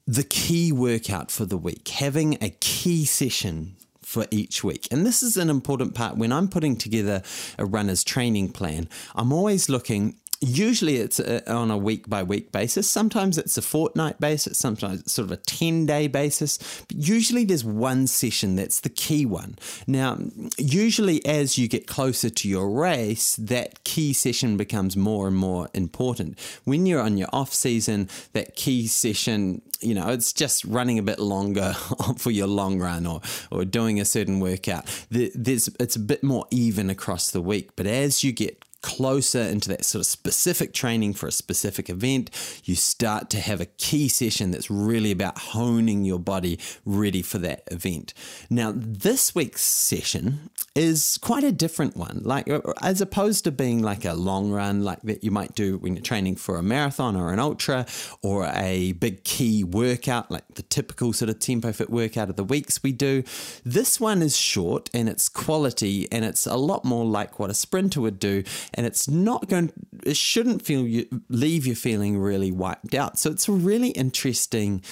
the 0.06 0.24
key 0.24 0.72
workout 0.72 1.30
for 1.30 1.44
the 1.44 1.56
week, 1.56 1.86
having 1.86 2.36
a 2.42 2.50
key 2.50 3.04
session 3.04 3.76
for 4.10 4.26
each 4.32 4.64
week. 4.64 4.88
And 4.90 5.06
this 5.06 5.22
is 5.22 5.36
an 5.36 5.48
important 5.48 5.94
part 5.94 6.16
when 6.16 6.32
I'm 6.32 6.48
putting 6.48 6.74
together 6.74 7.22
a 7.56 7.64
runner's 7.64 8.02
training 8.02 8.50
plan. 8.50 8.88
I'm 9.14 9.32
always 9.32 9.68
looking 9.68 10.16
Usually 10.40 10.96
it's 10.96 11.20
a, 11.20 11.50
on 11.52 11.70
a 11.70 11.76
week 11.76 12.08
by 12.08 12.22
week 12.22 12.50
basis. 12.50 12.88
Sometimes 12.88 13.36
it's 13.36 13.58
a 13.58 13.62
fortnight 13.62 14.18
basis, 14.20 14.58
sometimes 14.58 15.00
it's 15.00 15.12
sort 15.12 15.26
of 15.26 15.32
a 15.32 15.36
10 15.36 15.84
day 15.86 16.06
basis. 16.06 16.58
But 16.88 16.96
usually 16.96 17.44
there's 17.44 17.64
one 17.64 18.06
session 18.06 18.56
that's 18.56 18.80
the 18.80 18.88
key 18.88 19.26
one. 19.26 19.56
Now, 19.86 20.18
usually 20.56 21.24
as 21.26 21.58
you 21.58 21.68
get 21.68 21.86
closer 21.86 22.30
to 22.30 22.48
your 22.48 22.70
race, 22.70 23.36
that 23.36 23.84
key 23.84 24.12
session 24.14 24.56
becomes 24.56 24.96
more 24.96 25.28
and 25.28 25.36
more 25.36 25.68
important. 25.74 26.38
When 26.64 26.86
you're 26.86 27.02
on 27.02 27.18
your 27.18 27.28
off 27.32 27.52
season, 27.52 28.08
that 28.32 28.56
key 28.56 28.86
session 28.86 29.62
you 29.82 29.94
know, 29.94 30.08
it's 30.08 30.32
just 30.32 30.64
running 30.64 30.98
a 30.98 31.02
bit 31.02 31.18
longer 31.18 31.72
for 32.18 32.30
your 32.30 32.46
long 32.46 32.78
run 32.78 33.06
or, 33.06 33.20
or 33.50 33.64
doing 33.64 34.00
a 34.00 34.04
certain 34.04 34.38
workout. 34.40 34.84
There's, 35.10 35.68
it's 35.80 35.96
a 35.96 36.00
bit 36.00 36.22
more 36.22 36.46
even 36.50 36.90
across 36.90 37.30
the 37.30 37.40
week. 37.40 37.70
But 37.76 37.86
as 37.86 38.22
you 38.22 38.32
get 38.32 38.62
closer 38.82 39.40
into 39.40 39.68
that 39.68 39.84
sort 39.84 40.00
of 40.00 40.06
specific 40.06 40.72
training 40.72 41.14
for 41.14 41.26
a 41.26 41.32
specific 41.32 41.88
event, 41.88 42.30
you 42.64 42.74
start 42.74 43.30
to 43.30 43.40
have 43.40 43.60
a 43.60 43.66
key 43.66 44.08
session 44.08 44.50
that's 44.50 44.70
really 44.70 45.10
about 45.10 45.38
honing 45.38 46.04
your 46.04 46.18
body 46.18 46.58
ready 46.84 47.22
for 47.22 47.38
that 47.38 47.62
event. 47.70 48.14
Now, 48.48 48.72
this 48.74 49.34
week's 49.34 49.62
session 49.62 50.50
is 50.74 51.18
quite 51.18 51.44
a 51.44 51.52
different 51.52 51.96
one. 51.96 52.20
Like, 52.22 52.48
as 52.80 53.00
opposed 53.00 53.44
to 53.44 53.50
being 53.50 53.82
like 53.82 54.04
a 54.04 54.14
long 54.14 54.50
run, 54.50 54.84
like 54.84 55.02
that 55.02 55.24
you 55.24 55.30
might 55.30 55.54
do 55.54 55.78
when 55.78 55.94
you're 55.94 56.02
training 56.02 56.36
for 56.36 56.56
a 56.56 56.62
marathon 56.62 57.16
or 57.16 57.32
an 57.32 57.38
ultra 57.38 57.86
or 58.22 58.46
a 58.54 58.92
big 58.92 59.24
key 59.24 59.64
workout, 59.64 60.30
like 60.30 60.46
the 60.54 60.62
typical 60.62 61.12
sort 61.12 61.28
of 61.28 61.38
tempo 61.38 61.72
fit 61.72 61.90
workout 61.90 62.30
of 62.30 62.36
the 62.36 62.44
weeks 62.44 62.82
we 62.82 62.92
do. 62.92 63.22
This 63.64 64.00
one 64.00 64.22
is 64.22 64.36
short 64.36 64.88
and 64.94 65.08
it's 65.08 65.28
quality 65.28 66.06
and 66.12 66.24
it's 66.24 66.46
a 66.46 66.56
lot 66.56 66.84
more 66.84 67.04
like 67.04 67.38
what 67.38 67.50
a 67.50 67.54
sprinter 67.54 68.00
would 68.00 68.18
do 68.18 68.44
and 68.74 68.86
it's 68.86 69.08
not 69.08 69.48
going 69.48 69.72
it 70.04 70.16
shouldn't 70.16 70.62
feel 70.62 70.86
you 70.86 71.06
leave 71.28 71.66
you 71.66 71.74
feeling 71.74 72.18
really 72.18 72.52
wiped 72.52 72.94
out 72.94 73.18
so 73.18 73.30
it's 73.30 73.48
a 73.48 73.52
really 73.52 73.90
interesting 73.90 74.82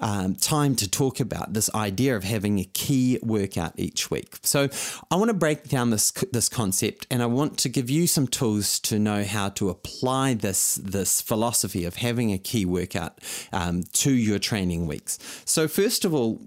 um, 0.00 0.34
time 0.34 0.74
to 0.76 0.90
talk 0.90 1.20
about 1.20 1.52
this 1.52 1.72
idea 1.74 2.16
of 2.16 2.24
having 2.24 2.58
a 2.58 2.64
key 2.64 3.18
workout 3.22 3.72
each 3.76 4.10
week. 4.10 4.38
So 4.42 4.68
I 5.10 5.16
want 5.16 5.28
to 5.28 5.34
break 5.34 5.68
down 5.68 5.90
this 5.90 6.10
this 6.32 6.48
concept, 6.48 7.06
and 7.10 7.22
I 7.22 7.26
want 7.26 7.58
to 7.58 7.68
give 7.68 7.90
you 7.90 8.06
some 8.06 8.26
tools 8.26 8.80
to 8.80 8.98
know 8.98 9.24
how 9.24 9.48
to 9.50 9.70
apply 9.70 10.34
this 10.34 10.76
this 10.76 11.20
philosophy 11.20 11.84
of 11.84 11.96
having 11.96 12.32
a 12.32 12.38
key 12.38 12.64
workout 12.64 13.18
um, 13.52 13.84
to 13.94 14.12
your 14.12 14.38
training 14.38 14.86
weeks. 14.86 15.18
So 15.44 15.68
first 15.68 16.04
of 16.04 16.14
all, 16.14 16.40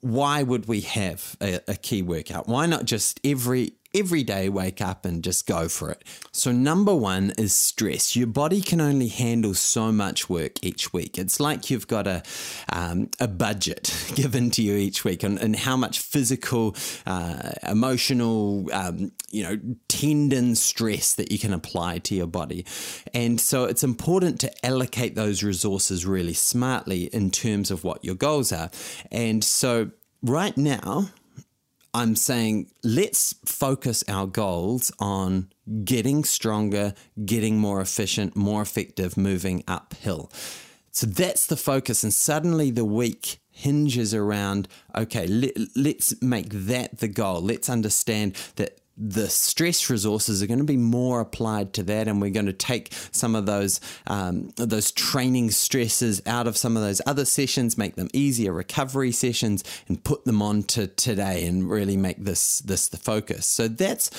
why 0.00 0.42
would 0.42 0.66
we 0.66 0.80
have 0.80 1.36
a, 1.40 1.60
a, 1.68 1.76
key 1.76 2.02
workout? 2.02 2.48
Why 2.48 2.66
not 2.66 2.84
just 2.84 3.20
every 3.22 3.74
every 3.94 4.22
day 4.22 4.48
wake 4.48 4.80
up 4.80 5.04
and 5.04 5.22
just 5.24 5.46
go 5.46 5.68
for 5.68 5.90
it? 5.90 6.04
So 6.32 6.52
number 6.52 6.94
1 6.94 7.32
is 7.38 7.52
stress. 7.52 8.14
Your 8.16 8.26
body 8.26 8.60
can 8.60 8.80
only 8.80 9.08
handle 9.08 9.54
so 9.54 9.92
much 9.92 10.28
work 10.28 10.62
each 10.62 10.92
week. 10.92 11.18
It's 11.18 11.40
like 11.40 11.70
you've 11.70 11.86
got 11.86 12.06
a 12.06 12.22
um, 12.72 13.10
a 13.20 13.28
budget 13.28 13.92
given 14.14 14.50
to 14.52 14.62
you 14.62 14.74
each 14.74 15.04
week 15.04 15.22
and, 15.22 15.38
and 15.38 15.56
how 15.56 15.76
much 15.76 16.00
physical, 16.00 16.76
uh, 17.06 17.52
emotional, 17.66 18.68
um, 18.72 19.12
you 19.30 19.42
know, 19.42 19.58
tendon 19.88 20.54
stress 20.54 21.14
that 21.14 21.32
you 21.32 21.38
can 21.38 21.52
apply 21.52 21.98
to 21.98 22.14
your 22.14 22.26
body. 22.26 22.64
And 23.14 23.40
so 23.40 23.64
it's 23.64 23.82
important 23.82 24.40
to 24.40 24.66
allocate 24.66 25.14
those 25.14 25.42
resources 25.42 26.06
really 26.06 26.34
smartly 26.34 27.04
in 27.04 27.30
terms 27.30 27.70
of 27.70 27.84
what 27.84 28.04
your 28.04 28.14
goals 28.14 28.52
are. 28.52 28.70
And 29.10 29.42
so 29.42 29.90
right 30.22 30.56
now, 30.56 31.10
I'm 31.94 32.16
saying 32.16 32.70
let's 32.84 33.34
focus 33.44 34.04
our 34.08 34.26
goals 34.26 34.92
on 34.98 35.50
getting 35.84 36.24
stronger, 36.24 36.94
getting 37.24 37.58
more 37.58 37.80
efficient, 37.80 38.36
more 38.36 38.62
effective, 38.62 39.16
moving 39.16 39.64
uphill. 39.66 40.30
So 40.90 41.06
that's 41.06 41.46
the 41.46 41.56
focus. 41.56 42.02
And 42.02 42.12
suddenly 42.12 42.70
the 42.70 42.84
week 42.84 43.38
hinges 43.50 44.14
around 44.14 44.68
okay, 44.96 45.26
let, 45.26 45.56
us 45.96 46.14
make 46.22 46.50
that 46.50 46.98
the 46.98 47.08
goal. 47.08 47.40
Let's 47.40 47.68
understand 47.68 48.36
that 48.56 48.80
the 48.98 49.28
stress 49.28 49.88
resources 49.88 50.42
are 50.42 50.46
going 50.46 50.58
to 50.58 50.64
be 50.64 50.76
more 50.76 51.20
applied 51.20 51.72
to 51.74 51.82
that, 51.84 52.08
and 52.08 52.20
we're 52.20 52.30
going 52.30 52.46
to 52.46 52.52
take 52.52 52.92
some 53.12 53.34
of 53.34 53.46
those 53.46 53.80
um, 54.06 54.50
those 54.56 54.90
training 54.90 55.50
stresses 55.50 56.20
out 56.26 56.46
of 56.46 56.56
some 56.56 56.76
of 56.76 56.82
those 56.82 57.00
other 57.06 57.24
sessions, 57.24 57.78
make 57.78 57.96
them 57.96 58.08
easier 58.12 58.52
recovery 58.52 59.12
sessions, 59.12 59.62
and 59.88 60.02
put 60.02 60.24
them 60.24 60.42
on 60.42 60.64
to 60.64 60.86
today, 60.88 61.46
and 61.46 61.70
really 61.70 61.96
make 61.96 62.24
this 62.24 62.58
this 62.60 62.88
the 62.88 62.96
focus. 62.96 63.46
So 63.46 63.68
that's 63.68 64.10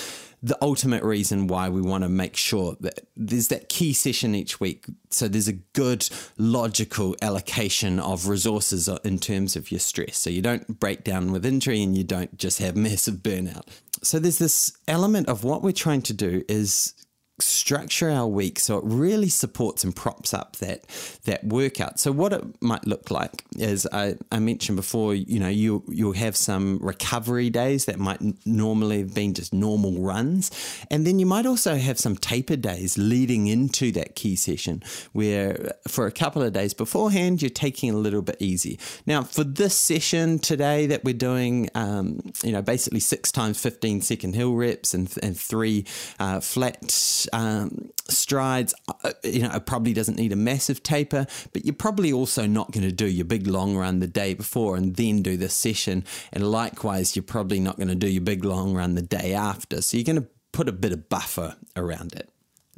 the 0.42 0.56
ultimate 0.62 1.02
reason 1.02 1.46
why 1.46 1.68
we 1.68 1.82
want 1.82 2.02
to 2.02 2.08
make 2.08 2.34
sure 2.36 2.76
that 2.80 3.00
there's 3.14 3.48
that 3.48 3.68
key 3.68 3.92
session 3.92 4.34
each 4.34 4.58
week. 4.58 4.86
So 5.10 5.28
there's 5.28 5.48
a 5.48 5.52
good 5.52 6.08
logical 6.38 7.14
allocation 7.20 8.00
of 8.00 8.26
resources 8.26 8.88
in 9.04 9.18
terms 9.18 9.54
of 9.54 9.70
your 9.70 9.80
stress. 9.80 10.16
So 10.16 10.30
you 10.30 10.40
don't 10.40 10.80
break 10.80 11.04
down 11.04 11.32
with 11.32 11.44
injury 11.44 11.82
and 11.82 11.96
you 11.96 12.04
don't 12.04 12.38
just 12.38 12.58
have 12.58 12.74
massive 12.90 13.16
burnout. 13.16 13.66
So 14.02 14.18
there's 14.18 14.38
this 14.38 14.72
element 14.88 15.28
of 15.28 15.44
what 15.44 15.62
we're 15.62 15.72
trying 15.72 16.02
to 16.02 16.14
do 16.14 16.42
is 16.48 16.94
structure 17.42 18.10
our 18.10 18.26
week 18.26 18.58
so 18.58 18.78
it 18.78 18.84
really 18.84 19.28
supports 19.28 19.84
and 19.84 19.94
props 19.94 20.32
up 20.32 20.56
that 20.56 20.84
that 21.24 21.44
workout. 21.44 21.98
So 21.98 22.12
what 22.12 22.32
it 22.32 22.42
might 22.60 22.86
look 22.86 23.10
like 23.10 23.44
is 23.56 23.86
I, 23.92 24.16
I 24.30 24.38
mentioned 24.38 24.76
before, 24.76 25.14
you 25.14 25.38
know, 25.38 25.48
you 25.48 25.82
you'll 25.88 26.12
have 26.12 26.36
some 26.36 26.78
recovery 26.80 27.50
days 27.50 27.86
that 27.86 27.98
might 27.98 28.20
normally 28.46 28.98
have 28.98 29.14
been 29.14 29.34
just 29.34 29.52
normal 29.52 30.00
runs, 30.00 30.50
and 30.90 31.06
then 31.06 31.18
you 31.18 31.26
might 31.26 31.46
also 31.46 31.76
have 31.76 31.98
some 31.98 32.16
taper 32.16 32.56
days 32.56 32.96
leading 32.98 33.46
into 33.46 33.92
that 33.92 34.14
key 34.14 34.36
session 34.36 34.82
where 35.12 35.72
for 35.88 36.06
a 36.06 36.12
couple 36.12 36.42
of 36.42 36.52
days 36.52 36.74
beforehand 36.74 37.42
you're 37.42 37.50
taking 37.50 37.90
a 37.90 37.96
little 37.96 38.22
bit 38.22 38.36
easy. 38.38 38.78
Now 39.06 39.22
for 39.22 39.44
this 39.44 39.76
session 39.76 40.38
today 40.38 40.86
that 40.86 41.04
we're 41.04 41.14
doing, 41.14 41.70
um, 41.74 42.20
you 42.42 42.52
know, 42.52 42.62
basically 42.62 43.00
six 43.00 43.32
times 43.32 43.60
15 43.60 44.00
second 44.02 44.34
hill 44.34 44.54
reps 44.54 44.94
and 44.94 45.12
and 45.22 45.38
three 45.38 45.84
uh, 46.18 46.40
flat 46.40 46.90
um, 47.32 47.90
strides. 48.08 48.74
Uh, 49.04 49.12
you 49.24 49.42
know, 49.42 49.54
it 49.54 49.66
probably 49.66 49.92
doesn't 49.92 50.16
need 50.16 50.32
a 50.32 50.36
massive 50.36 50.82
taper, 50.82 51.26
but 51.52 51.64
you're 51.64 51.74
probably 51.74 52.12
also 52.12 52.46
not 52.46 52.70
going 52.72 52.84
to 52.84 52.92
do 52.92 53.06
your 53.06 53.24
big 53.24 53.46
long 53.46 53.76
run 53.76 54.00
the 54.00 54.06
day 54.06 54.34
before 54.34 54.76
and 54.76 54.96
then 54.96 55.22
do 55.22 55.36
this 55.36 55.54
session. 55.54 56.04
And 56.32 56.50
likewise, 56.50 57.16
you're 57.16 57.22
probably 57.22 57.60
not 57.60 57.76
going 57.76 57.88
to 57.88 57.94
do 57.94 58.08
your 58.08 58.22
big 58.22 58.44
long 58.44 58.74
run 58.74 58.94
the 58.94 59.02
day 59.02 59.34
after. 59.34 59.82
So 59.82 59.96
you're 59.96 60.04
going 60.04 60.22
to 60.22 60.28
put 60.52 60.68
a 60.68 60.72
bit 60.72 60.92
of 60.92 61.08
buffer 61.08 61.56
around 61.76 62.14
it. 62.14 62.28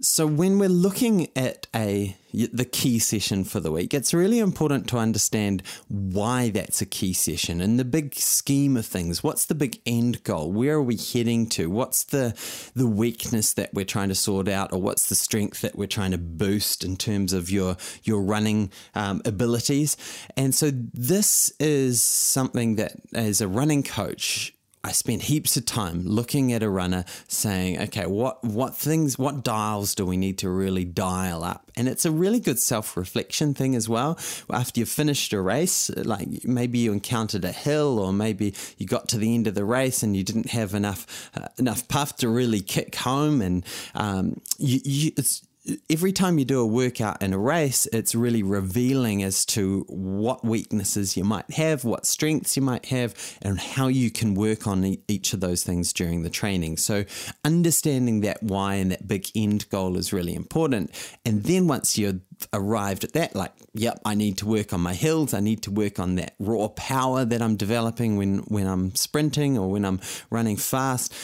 So 0.01 0.27
when 0.27 0.59
we're 0.59 0.69
looking 0.69 1.29
at 1.37 1.67
a 1.75 2.17
the 2.33 2.65
key 2.65 2.99
session 2.99 3.45
for 3.45 3.61
the 3.61 3.71
week, 3.71 3.93
it's 3.93 4.15
really 4.15 4.39
important 4.39 4.89
to 4.89 4.97
understand 4.97 5.63
why 5.89 6.49
that's 6.49 6.81
a 6.81 6.87
key 6.87 7.13
session 7.13 7.61
and 7.61 7.79
the 7.79 7.85
big 7.85 8.15
scheme 8.15 8.79
of 8.79 8.87
things. 8.87 9.23
What's 9.23 9.45
the 9.45 9.55
big 9.55 9.81
end 9.85 10.25
goal? 10.25 10.51
Where 10.51 10.77
are 10.77 10.83
we 10.83 10.97
heading 10.97 11.47
to? 11.51 11.69
What's 11.69 12.05
the 12.05 12.35
the 12.75 12.87
weakness 12.87 13.53
that 13.53 13.75
we're 13.75 13.85
trying 13.85 14.09
to 14.09 14.15
sort 14.15 14.49
out, 14.49 14.73
or 14.73 14.81
what's 14.81 15.11
the 15.11 15.15
strength 15.15 15.61
that 15.61 15.77
we're 15.77 15.87
trying 15.87 16.13
to 16.13 16.19
boost 16.19 16.85
in 16.85 16.97
terms 16.97 17.35
of 17.35 17.51
your 17.51 17.77
your 18.03 18.23
running 18.23 18.73
um, 18.95 19.21
abilities? 19.27 19.99
And 20.39 20.55
so 20.55 20.71
this 20.73 21.53
is 21.61 22.01
something 22.01 22.77
that, 22.77 22.95
as 23.13 23.43
a 23.43 23.47
running 23.47 23.83
coach, 23.83 24.55
I 24.85 24.91
spent 24.91 25.23
heaps 25.23 25.57
of 25.57 25.65
time 25.65 26.03
looking 26.05 26.53
at 26.53 26.63
a 26.63 26.69
runner 26.69 27.05
saying, 27.29 27.81
okay, 27.83 28.07
what, 28.07 28.43
what 28.43 28.77
things, 28.77 29.17
what 29.17 29.45
dials 29.45 29.95
do 29.95 30.05
we 30.05 30.17
need 30.17 30.39
to 30.39 30.51
really 30.51 30.85
dial 30.85 31.45
up? 31.45 31.71
And 31.77 31.87
it's 31.89 32.05
a 32.05 32.11
really 32.11 32.41
good 32.41 32.59
self 32.59 32.97
reflection 32.97 33.55
thing 33.55 33.77
as 33.77 33.89
well. 33.89 34.19
After 34.51 34.81
you've 34.81 34.89
finished 34.89 35.33
a 35.33 35.41
race, 35.41 35.89
like 35.91 36.45
maybe 36.45 36.79
you 36.79 36.93
encountered 36.93 37.45
a 37.45 37.53
hill 37.53 38.01
or 38.01 38.13
maybe 38.13 38.55
you 38.77 38.87
got 38.87 39.09
to 39.11 39.19
the 39.19 39.35
end 39.35 39.47
of 39.47 39.55
the 39.55 39.65
race 39.65 40.03
and 40.03 40.17
you 40.17 40.25
didn't 40.25 40.51
have 40.51 40.75
enough, 40.75 41.31
uh, 41.37 41.47
enough 41.59 41.87
puff 41.87 42.17
to 42.17 42.29
really 42.29 42.61
kick 42.61 42.97
home. 42.97 43.41
And 43.41 43.65
um, 43.95 44.41
you, 44.59 44.81
you, 44.85 45.13
it's, 45.17 45.47
every 45.89 46.13
time 46.13 46.39
you 46.39 46.45
do 46.45 46.61
a 46.61 46.67
workout 46.67 47.23
in 47.23 47.33
a 47.33 47.39
race, 47.39 47.87
it's 47.93 48.15
really 48.15 48.43
revealing 48.43 49.23
as 49.23 49.45
to 49.47 49.85
what 49.89 50.45
weaknesses 50.45 51.17
you 51.17 51.23
might 51.23 51.51
have, 51.53 51.85
what 51.85 52.05
strengths 52.05 52.57
you 52.57 52.63
might 52.63 52.87
have, 52.87 53.15
and 53.43 53.59
how 53.61 53.87
you 53.87 54.11
can 54.11 54.35
work 54.35 54.67
on 54.67 54.97
each 55.07 55.33
of 55.33 55.41
those 55.41 55.63
things 55.63 55.93
during 55.93 56.23
the 56.23 56.31
training. 56.31 56.79
So, 56.79 57.05
understanding 57.45 58.23
that 58.23 58.43
why 58.43 58.75
and 58.75 58.91
that 58.91 59.07
big 59.07 59.29
end 59.37 59.69
goal 59.71 59.97
is 59.97 60.13
really 60.13 60.35
important. 60.35 60.91
And 61.25 61.45
then 61.45 61.69
once 61.69 61.97
you're 61.97 62.21
arrived 62.53 63.05
at 63.05 63.13
that, 63.13 63.37
like, 63.37 63.53
yep, 63.73 64.01
I 64.05 64.15
need 64.15 64.39
to 64.39 64.47
work 64.47 64.73
on 64.73 64.81
my 64.81 64.95
hills, 64.95 65.33
I 65.33 65.41
need 65.41 65.63
to 65.63 65.71
work 65.71 66.01
on 66.01 66.17
that 66.17 66.35
raw 66.41 66.69
power 66.69 67.25
that 67.25 67.41
I'm 67.41 67.57
developing 67.57 68.17
when, 68.17 68.39
when 68.49 68.67
I'm 68.67 68.95
sprinting 68.97 69.59
or 69.59 69.71
when 69.71 69.85
I'm 69.85 70.01
running 70.29 70.57
fast. 70.57 71.15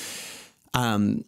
Um, 0.75 1.25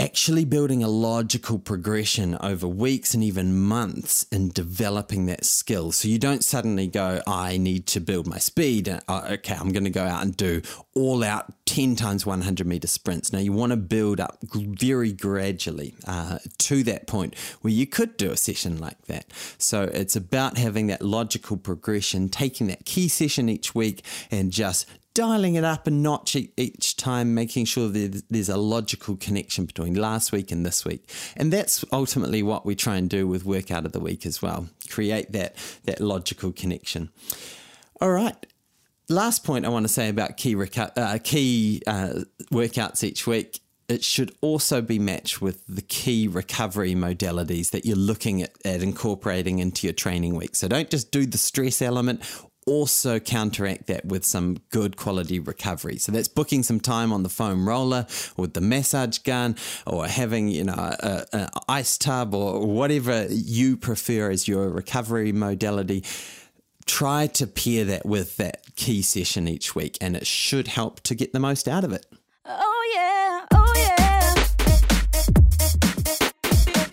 actually 0.00 0.44
building 0.44 0.82
a 0.82 0.88
logical 0.88 1.58
progression 1.58 2.36
over 2.40 2.68
weeks 2.68 3.14
and 3.14 3.24
even 3.24 3.58
months 3.58 4.24
in 4.30 4.48
developing 4.50 5.26
that 5.26 5.44
skill. 5.44 5.90
So 5.90 6.06
you 6.06 6.20
don't 6.20 6.44
suddenly 6.44 6.86
go, 6.86 7.20
I 7.26 7.56
need 7.56 7.86
to 7.88 8.00
build 8.00 8.26
my 8.26 8.38
speed. 8.38 8.88
Uh, 8.88 9.28
okay, 9.32 9.54
I'm 9.54 9.72
going 9.72 9.84
to 9.84 9.90
go 9.90 10.04
out 10.04 10.22
and 10.22 10.36
do 10.36 10.62
all 10.94 11.24
out 11.24 11.52
10 11.66 11.96
times 11.96 12.24
100 12.24 12.66
meter 12.66 12.86
sprints. 12.86 13.32
Now 13.32 13.40
you 13.40 13.52
want 13.52 13.70
to 13.70 13.76
build 13.76 14.20
up 14.20 14.38
very 14.52 15.12
gradually 15.12 15.94
uh, 16.06 16.38
to 16.58 16.84
that 16.84 17.08
point 17.08 17.36
where 17.60 17.72
you 17.72 17.86
could 17.86 18.16
do 18.16 18.30
a 18.30 18.36
session 18.36 18.78
like 18.78 19.02
that. 19.06 19.26
So 19.58 19.82
it's 19.82 20.14
about 20.14 20.58
having 20.58 20.86
that 20.86 21.02
logical 21.02 21.56
progression, 21.56 22.28
taking 22.28 22.68
that 22.68 22.84
key 22.84 23.08
session 23.08 23.48
each 23.48 23.74
week 23.74 24.04
and 24.30 24.52
just 24.52 24.86
dialing 25.18 25.56
it 25.56 25.64
up 25.64 25.88
a 25.88 25.90
notch 25.90 26.36
each 26.56 26.96
time, 26.96 27.34
making 27.34 27.64
sure 27.64 27.88
that 27.88 28.22
there's 28.30 28.48
a 28.48 28.56
logical 28.56 29.16
connection 29.16 29.64
between 29.64 29.94
last 29.94 30.30
week 30.30 30.52
and 30.52 30.64
this 30.64 30.84
week. 30.84 31.10
And 31.36 31.52
that's 31.52 31.84
ultimately 31.90 32.40
what 32.40 32.64
we 32.64 32.76
try 32.76 32.98
and 32.98 33.10
do 33.10 33.26
with 33.26 33.44
workout 33.44 33.84
of 33.84 33.90
the 33.90 33.98
week 33.98 34.24
as 34.24 34.40
well. 34.40 34.68
Create 34.88 35.32
that 35.32 35.56
that 35.86 36.00
logical 36.00 36.52
connection. 36.52 37.10
All 38.00 38.12
right. 38.12 38.36
Last 39.08 39.42
point 39.42 39.66
I 39.66 39.70
want 39.70 39.88
to 39.88 39.92
say 39.92 40.08
about 40.08 40.36
key 40.36 40.54
recu- 40.54 40.96
uh, 40.96 41.18
key 41.24 41.82
uh, 41.84 42.20
workouts 42.52 43.02
each 43.02 43.26
week 43.26 43.60
it 43.88 44.04
should 44.04 44.34
also 44.42 44.82
be 44.82 44.98
matched 44.98 45.40
with 45.40 45.64
the 45.66 45.80
key 45.80 46.28
recovery 46.28 46.94
modalities 46.94 47.70
that 47.70 47.86
you're 47.86 47.96
looking 47.96 48.42
at, 48.42 48.52
at 48.62 48.82
incorporating 48.82 49.60
into 49.60 49.86
your 49.86 49.94
training 49.94 50.34
week. 50.34 50.54
So 50.54 50.68
don't 50.68 50.90
just 50.90 51.10
do 51.10 51.24
the 51.24 51.38
stress 51.38 51.80
element 51.80 52.22
also 52.68 53.18
counteract 53.18 53.86
that 53.86 54.04
with 54.04 54.24
some 54.24 54.58
good 54.70 54.96
quality 54.96 55.38
recovery. 55.38 55.98
So 55.98 56.12
that's 56.12 56.28
booking 56.28 56.62
some 56.62 56.80
time 56.80 57.12
on 57.12 57.22
the 57.22 57.28
foam 57.28 57.68
roller 57.68 58.06
with 58.36 58.52
the 58.54 58.60
massage 58.60 59.18
gun 59.18 59.56
or 59.86 60.06
having, 60.06 60.48
you 60.48 60.64
know, 60.64 60.96
an 61.32 61.48
ice 61.68 61.96
tub 61.98 62.34
or 62.34 62.66
whatever 62.66 63.26
you 63.30 63.76
prefer 63.76 64.30
as 64.30 64.46
your 64.46 64.68
recovery 64.68 65.32
modality. 65.32 66.04
Try 66.86 67.26
to 67.28 67.46
pair 67.46 67.84
that 67.84 68.06
with 68.06 68.36
that 68.38 68.74
key 68.76 69.02
session 69.02 69.48
each 69.48 69.74
week 69.74 69.98
and 70.00 70.16
it 70.16 70.26
should 70.26 70.68
help 70.68 71.00
to 71.00 71.14
get 71.14 71.32
the 71.32 71.40
most 71.40 71.68
out 71.68 71.84
of 71.84 71.92
it. 71.92 72.06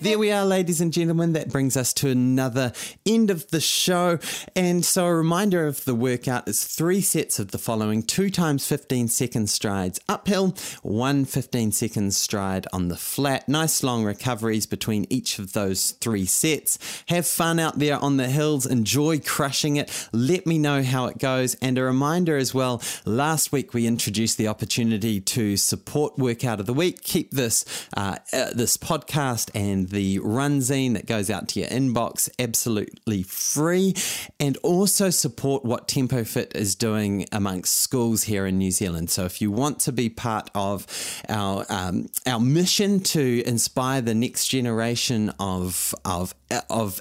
There 0.06 0.20
we 0.20 0.32
are, 0.32 0.46
ladies 0.46 0.82
and 0.82 0.94
gentlemen. 0.94 1.34
That 1.34 1.50
brings 1.50 1.76
us 1.76 1.92
to 1.94 2.12
another 2.12 2.74
end 3.08 3.32
of 3.32 3.48
the 3.48 3.60
show. 3.60 4.20
And 4.56 4.86
so, 4.86 5.08
a 5.08 5.16
reminder 5.16 5.66
of 5.66 5.84
the 5.84 5.96
workout 5.96 6.48
is 6.48 6.64
three 6.64 7.02
sets 7.02 7.40
of 7.40 7.50
the 7.50 7.58
following 7.58 8.04
two 8.04 8.30
times 8.30 8.68
15 8.68 9.08
second 9.08 9.50
strides 9.50 10.00
uphill, 10.08 10.56
one 10.84 11.26
15 11.26 11.72
second 11.72 12.14
stride 12.14 12.68
on 12.72 12.90
the 12.90 12.96
flat. 12.96 13.50
Nice 13.50 13.82
long 13.82 14.04
recoveries 14.04 14.68
between 14.68 15.08
each 15.10 15.40
of 15.40 15.54
those 15.54 15.94
three 15.94 16.28
sets. 16.28 16.78
Have 17.08 17.26
fun 17.26 17.58
out 17.58 17.80
there 17.80 17.98
on 17.98 18.18
the 18.18 18.30
hills. 18.30 18.68
Enjoy 18.68 19.18
crushing 19.18 19.78
it. 19.78 20.08
Let 20.12 20.46
me 20.46 20.60
know 20.60 20.84
how 20.84 21.08
it 21.08 21.18
goes. 21.18 21.56
And 21.64 21.80
a 21.80 21.84
reminder 21.84 22.38
as 22.38 22.54
well 22.54 22.80
last 23.06 23.52
week 23.52 23.74
we 23.74 23.88
introduced 23.88 24.38
the 24.38 24.50
opportunity 24.50 25.20
to 25.22 25.58
support 25.58 26.20
Workout 26.20 26.60
of 26.60 26.68
the 26.68 26.76
Week. 26.76 27.02
Keep 27.02 27.32
this, 27.32 27.66
uh, 27.98 28.18
uh, 28.32 28.52
this 28.54 28.78
podcast 28.78 29.50
and 29.56 29.95
the 29.96 30.20
runzine 30.20 30.94
that 30.94 31.06
goes 31.06 31.30
out 31.30 31.48
to 31.48 31.62
your 31.62 31.70
inbox 31.70 32.30
absolutely 32.38 33.24
free 33.24 33.96
and 34.40 34.58
also 34.58 35.10
support 35.10 35.64
what 35.64 35.88
Tempo 35.88 36.26
Fit 36.26 36.52
is 36.54 36.76
doing 36.76 37.26
amongst 37.32 37.78
schools 37.78 38.24
here 38.24 38.46
in 38.46 38.58
New 38.58 38.72
Zealand. 38.72 39.10
So 39.10 39.24
if 39.24 39.42
you 39.42 39.50
want 39.52 39.80
to 39.82 39.94
be 39.94 40.10
part 40.10 40.52
of 40.54 40.86
our 41.30 41.66
um, 41.70 42.10
our 42.28 42.42
mission 42.42 43.00
to 43.16 43.42
inspire 43.48 44.02
the 44.02 44.14
next 44.14 44.48
generation 44.48 45.32
of 45.40 45.96
of 46.04 46.36
of 46.70 47.00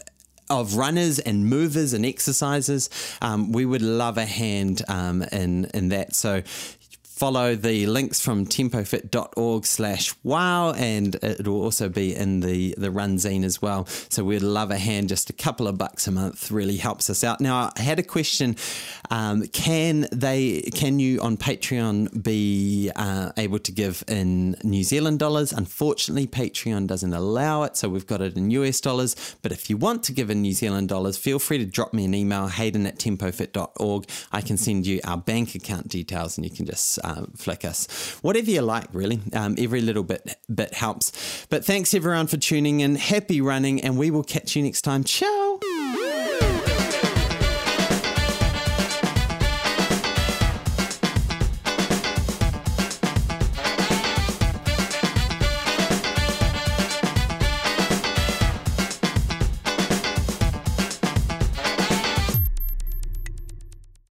of 0.50 0.76
runners 0.76 1.18
and 1.18 1.46
movers 1.46 1.92
and 1.94 2.04
exercisers, 2.04 2.88
um, 3.22 3.50
we 3.50 3.64
would 3.64 3.82
love 3.82 4.18
a 4.18 4.26
hand 4.26 4.82
um, 4.86 5.22
in 5.32 5.64
in 5.74 5.88
that. 5.88 6.14
So 6.14 6.42
follow 7.14 7.54
the 7.54 7.86
links 7.86 8.20
from 8.20 8.44
tempofit.org 8.44 9.64
slash 9.64 10.12
wow 10.24 10.72
and 10.72 11.14
it 11.16 11.46
will 11.46 11.62
also 11.62 11.88
be 11.88 12.12
in 12.12 12.40
the 12.40 12.74
the 12.76 12.88
runzine 12.88 13.44
as 13.44 13.62
well. 13.62 13.86
So 13.86 14.24
we'd 14.24 14.42
love 14.42 14.72
a 14.72 14.78
hand 14.78 15.08
just 15.10 15.30
a 15.30 15.32
couple 15.32 15.68
of 15.68 15.78
bucks 15.78 16.08
a 16.08 16.10
month 16.10 16.50
really 16.50 16.76
helps 16.76 17.08
us 17.08 17.22
out. 17.22 17.40
Now 17.40 17.70
i 17.76 17.80
had 17.80 18.00
a 18.00 18.02
question. 18.02 18.56
Um, 19.10 19.46
can 19.46 20.08
they 20.10 20.62
can 20.74 20.98
you 20.98 21.20
on 21.20 21.36
patreon 21.36 22.20
be 22.20 22.90
uh, 22.96 23.30
able 23.36 23.60
to 23.60 23.70
give 23.70 24.02
in 24.08 24.56
new 24.64 24.82
zealand 24.82 25.20
dollars? 25.20 25.52
Unfortunately 25.52 26.26
patreon 26.26 26.88
doesn't 26.88 27.14
allow 27.14 27.62
it 27.62 27.76
so 27.76 27.88
we've 27.88 28.08
got 28.08 28.22
it 28.22 28.36
in 28.36 28.50
us 28.50 28.80
dollars. 28.80 29.36
But 29.40 29.52
if 29.52 29.70
you 29.70 29.76
want 29.76 30.02
to 30.04 30.12
give 30.12 30.30
in 30.30 30.42
new 30.42 30.52
zealand 30.52 30.88
dollars 30.88 31.16
feel 31.16 31.38
free 31.38 31.58
to 31.58 31.66
drop 31.66 31.94
me 31.94 32.04
an 32.04 32.14
email 32.14 32.48
hayden 32.48 32.86
at 32.86 32.98
tempofit.org 32.98 34.06
i 34.32 34.40
can 34.40 34.56
send 34.56 34.86
you 34.86 35.00
our 35.04 35.16
bank 35.16 35.54
account 35.54 35.88
details 35.88 36.36
and 36.36 36.44
you 36.44 36.50
can 36.50 36.66
just 36.66 36.98
uh, 37.04 37.26
flick 37.36 37.64
us. 37.64 37.86
Whatever 38.22 38.50
you 38.50 38.62
like, 38.62 38.88
really. 38.92 39.20
Um, 39.32 39.54
every 39.58 39.80
little 39.80 40.02
bit 40.02 40.36
bit 40.52 40.74
helps. 40.74 41.46
But 41.50 41.64
thanks 41.64 41.94
everyone 41.94 42.26
for 42.26 42.36
tuning 42.36 42.80
in. 42.80 42.96
Happy 42.96 43.40
running, 43.40 43.80
and 43.82 43.98
we 43.98 44.10
will 44.10 44.24
catch 44.24 44.56
you 44.56 44.62
next 44.62 44.82
time. 44.82 45.04
Ciao. 45.04 45.43